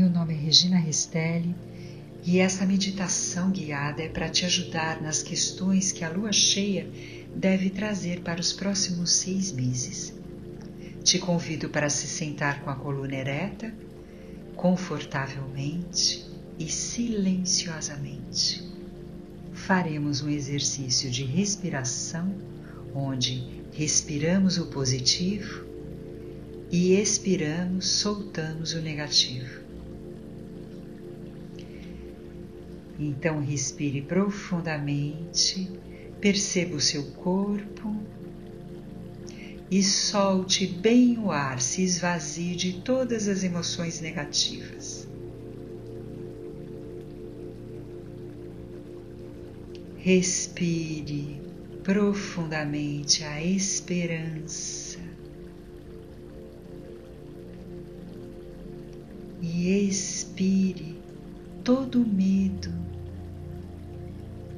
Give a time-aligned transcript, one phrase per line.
[0.00, 1.54] Meu nome é Regina Restelli
[2.24, 6.90] e essa meditação guiada é para te ajudar nas questões que a lua cheia
[7.36, 10.14] deve trazer para os próximos seis meses.
[11.04, 13.74] Te convido para se sentar com a coluna ereta,
[14.56, 16.24] confortavelmente
[16.58, 18.66] e silenciosamente.
[19.52, 22.34] Faremos um exercício de respiração
[22.94, 25.66] onde respiramos o positivo
[26.72, 29.68] e expiramos, soltamos o negativo.
[33.02, 35.70] Então respire profundamente,
[36.20, 37.96] perceba o seu corpo
[39.70, 45.08] e solte bem o ar, se esvazie de todas as emoções negativas.
[49.96, 51.40] Respire
[51.82, 54.98] profundamente a esperança
[59.40, 60.99] e expire
[61.64, 62.80] todo medo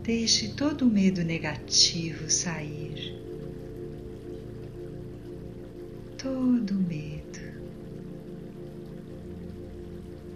[0.02, 3.16] Deixe todo medo negativo sair.
[6.18, 7.38] Todo medo.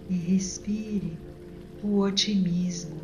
[0.09, 1.17] E respire
[1.83, 3.01] o otimismo.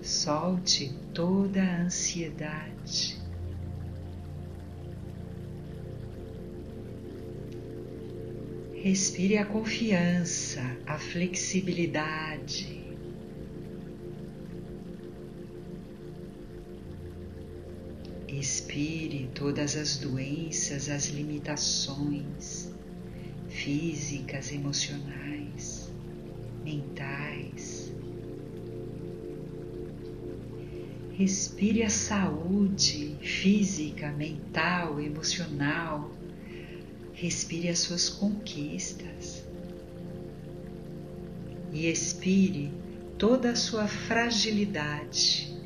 [0.00, 3.20] Solte toda a ansiedade.
[8.86, 12.86] Respire a confiança, a flexibilidade.
[18.28, 22.72] Expire todas as doenças, as limitações
[23.48, 25.92] físicas, emocionais,
[26.62, 27.92] mentais.
[31.10, 36.12] Respire a saúde física, mental, emocional.
[37.16, 39.44] Respire as suas conquistas.
[41.72, 42.70] E expire
[43.18, 45.56] toda a sua fragilidade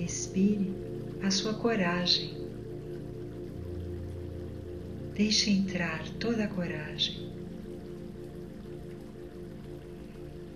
[0.00, 0.72] Respire
[1.22, 2.34] a sua coragem.
[5.14, 7.30] Deixe entrar toda a coragem.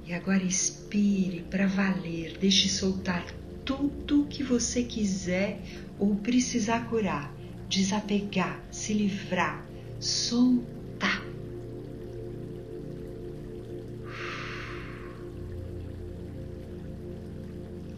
[0.06, 2.38] E agora expire para valer.
[2.38, 3.26] Deixe soltar
[3.66, 5.60] tudo que você quiser
[5.98, 7.30] ou precisar curar.
[7.68, 9.66] Desapegar, se livrar,
[9.98, 11.22] soltar.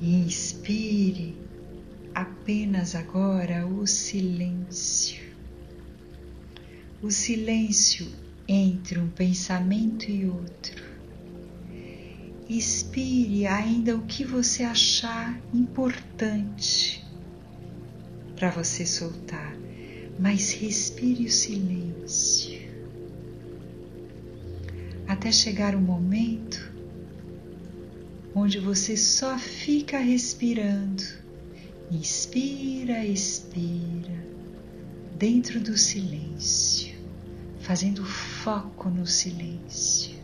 [0.00, 1.34] Inspire
[2.15, 5.25] apenas agora o silêncio.
[7.03, 8.06] O silêncio
[8.49, 10.84] entre um pensamento e outro.
[12.49, 16.95] Inspire ainda o que você achar importante
[18.36, 19.56] para você soltar,
[20.19, 22.60] mas respire o silêncio.
[25.08, 26.72] Até chegar o momento
[28.34, 31.02] onde você só fica respirando.
[31.91, 34.26] Inspira, expira,
[35.16, 36.94] dentro do silêncio,
[37.60, 40.14] fazendo foco no silêncio.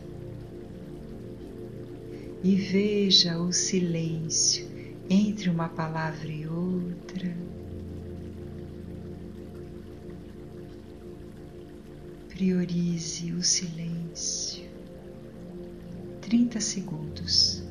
[2.43, 4.67] E veja o silêncio
[5.09, 7.35] entre uma palavra e outra.
[12.43, 14.69] Priorize o silêncio.
[16.19, 17.62] 30 segundos.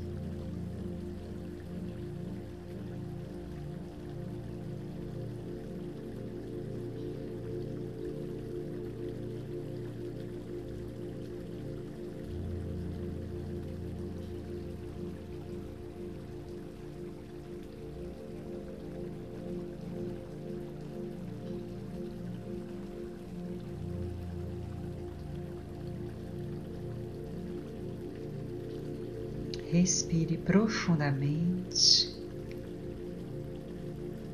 [29.73, 32.15] Respire profundamente.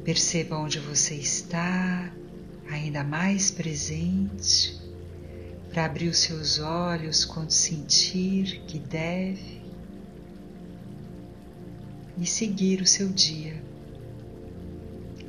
[0.04, 2.12] Perceba onde você está,
[2.68, 4.76] ainda mais presente,
[5.70, 9.62] para abrir os seus olhos quando sentir que deve
[12.20, 13.62] e seguir o seu dia.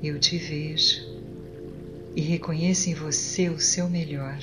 [0.02, 1.02] Eu te vejo
[2.16, 4.40] e reconheço em você o seu melhor.